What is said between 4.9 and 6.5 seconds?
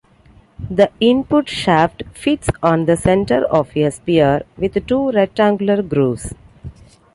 rectangular grooves.